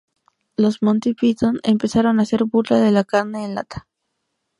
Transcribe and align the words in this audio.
Los 0.57 0.81
Monty 0.81 1.13
Python 1.13 1.59
empezaron 1.61 2.19
a 2.19 2.23
hacer 2.23 2.43
burla 2.45 2.79
de 2.79 2.89
la 2.89 3.03
carne 3.03 3.45
en 3.45 3.53
lata. 3.53 3.87